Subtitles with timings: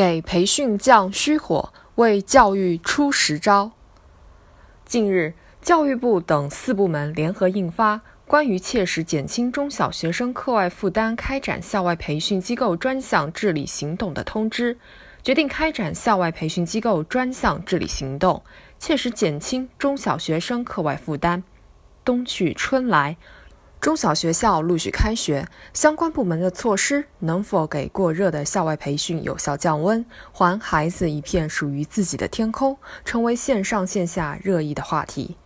[0.00, 3.72] 给培训降虚火，为教育出实招。
[4.86, 7.96] 近日，教育部等四部门联合印发
[8.26, 14.74] 《关于切实减轻中小学生课外负担开展校外培训机构专项治理行动的通知》，
[15.22, 18.42] 决定开展校外培训机构专项治理行动，
[18.78, 21.44] 切实减轻中小学生课外负担。
[22.02, 23.18] 冬去春来。
[23.80, 35.38] 中小学校陆续开学，相关部门的措施能否给过热的校外培训有效降温，还孩子一片属于自己的天空，成为线上线下热议的话题。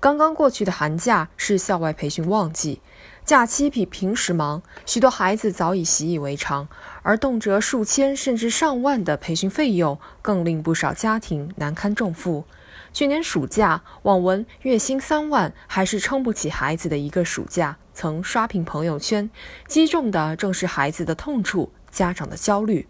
[0.00, 2.80] 刚刚过去的寒假是校外培训旺季，
[3.26, 6.66] 假期比平时忙，许多孩子早已习以为常，
[7.02, 12.46] 而动辄数千甚至上万的培训费用，更令不少家庭难堪重负。
[12.92, 19.30] 去年暑假，网文月薪三万还是撑不起孩子的一个暑假，曾刷屏朋友圈，
[19.68, 22.86] 击中的正是孩子的痛处，家长的焦虑。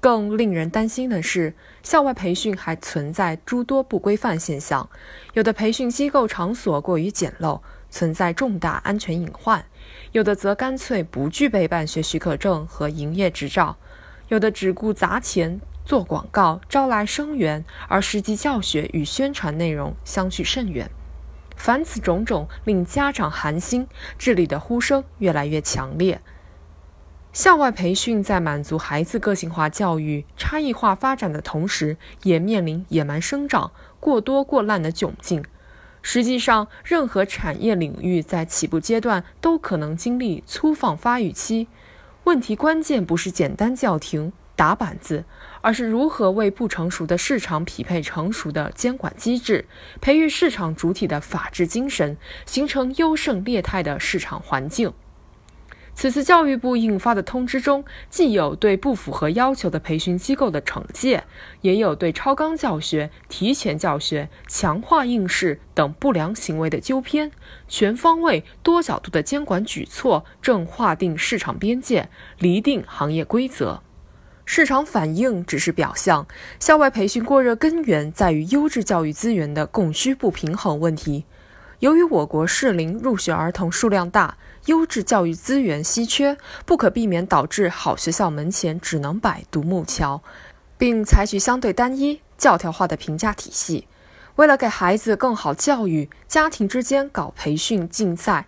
[0.00, 4.88] 更令人担心的是，校外培训还存在诸多不规范现象，
[5.34, 9.60] 有的培训机构场所过于简陋，存在重大安全隐患；
[10.12, 13.76] 有的则干脆不具备办学许可证和营业执照；
[14.28, 15.60] 有的只顾砸钱。
[15.84, 20.90] 做广告招来生源，而实际教学与宣传内容相去甚远。
[21.56, 23.86] 凡此种种，令家长寒心，
[24.18, 26.20] 治理的呼声越来越强烈。
[27.32, 35.44] 校外培训在满足孩子个性化教育、差异化发展的同时，也面临野蛮生长、过多过滥的窘境。
[36.00, 41.66] 实际上，任何产业领域在起步阶段都可能经历粗放发育期。
[42.24, 44.32] 问题关键不是简单叫停。
[44.56, 45.24] 打板子，
[45.60, 49.66] 而是如何为不成熟的市场匹配成熟的监管机制，
[50.00, 54.92] 培育市场主体的法治精神，形成优胜劣汰的市场环境。
[55.96, 61.22] 此次教育部印发的通知中，既有对不符合要求的培训机构的惩戒，
[61.60, 67.30] 也有对超纲教学、提前教学、强化应试等不良行为的纠偏，
[67.68, 72.08] 全方位、多角度的监管举措，正划定市场边界，
[72.40, 73.80] 厘定行业规则。
[74.46, 76.26] 市场反应只是表象，
[76.60, 81.24] 校外培训过热根源在于优质教育资源的供需不平衡问题。
[81.80, 90.22] 由于我国适龄入学儿童数量大，优质教育资源稀缺，不可避免导致好学校门前只能摆独木桥，
[90.76, 93.88] 并采取相对单一、教条化的评价体系。
[94.36, 98.46] 为了给孩子更好教育，家庭之间搞培训竞赛，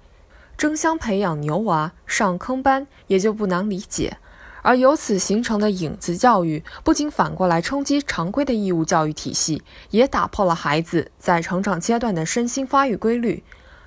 [0.58, 4.18] 争相培养牛娃上坑班，也就不难理解。
[4.66, 13.44] 而由此形成的影子教育，不仅反过来冲击常规的义务教育体系，也打破了孩子在成长阶段的身心发育规律。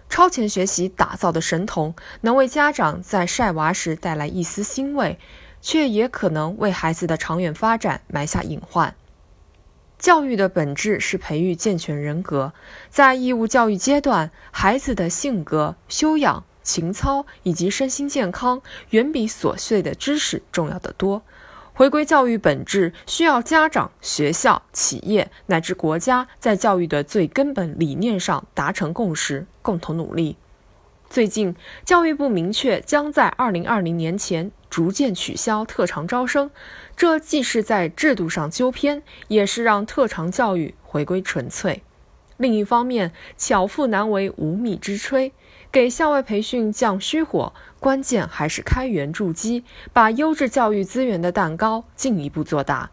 [0.08, 5.20] 超前学习打造的神童，能为家长在晒娃时带来一丝欣慰，
[5.60, 8.96] 却也可能为孩子的长远发展埋下隐患。
[9.98, 12.54] 教育的本质是培育健全人格，
[12.90, 16.46] 在义务教育阶段，孩子的性格修养。
[16.70, 21.24] 情操以及身心健康远比琐碎的知识重要的多。
[21.74, 30.38] 回归教育本质，需要家长、学校、企业乃至国家在教育的最根本理念上达成共识，共同努力。
[31.10, 36.52] 最近，教育部明确将在二零二零年前逐渐取消特长招生，
[36.96, 41.82] 这既是在制度上纠偏，也是让特长教育回归纯粹。
[42.40, 45.34] 另一方面，巧妇难为无米之炊。
[45.74, 47.52] 给校外培训降虚火，
[47.82, 52.92] 关键还是开源助基，把优质教育资源的蛋糕进一步做大。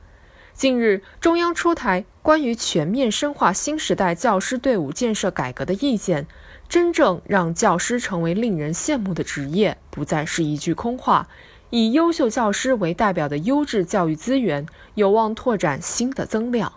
[0.52, 6.26] 近日，中央出台关于全面深化新时代教师队伍建设改革的意见，
[6.68, 11.28] 真正让教师成为令人羡慕的职业，不再是一句空话。
[11.70, 16.72] 以优秀教师为代表的优质教育资源，有望拓展新的增量。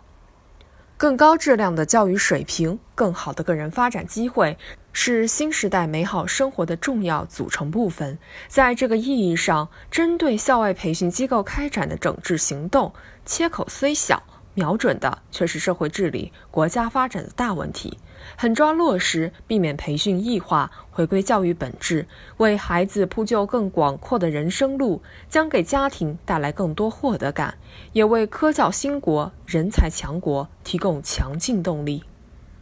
[0.99, 4.57] 更高质量的教育水平，更好的个人发展机会，
[4.91, 8.19] 是新时代美好生活的重要组成部分。
[8.49, 12.91] 在这个意义上，针对校外培训机构开展的整治行动，
[13.25, 14.21] 切口虽小。
[14.53, 17.97] 瞄准的却是社会治理、国家发展的大问题，
[18.35, 22.07] 狠抓落实，避免培训异化，回归教育本质，
[22.37, 27.57] 为孩子铺就更广阔的人生路，将给家庭带来更多获得感，
[27.93, 32.03] 也为科教兴国、人才强国提供强劲动力。